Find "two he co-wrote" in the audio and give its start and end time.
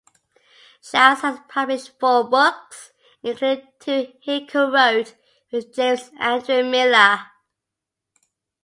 3.79-5.13